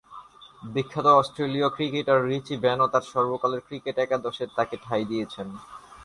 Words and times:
বিখ্যাত 0.73 1.07
অস্ট্রেলীয় 1.19 1.67
cricketer 1.75 2.19
Richie 2.29 2.55
Benaud 2.63 2.85
তার 2.93 3.03
সর্বকালের 3.11 3.61
ক্রিকেট 3.67 3.95
একাদশে 3.97 4.45
তাকে 4.57 4.75
ঠাঁই 4.85 5.03
দিয়েছেন। 5.11 5.47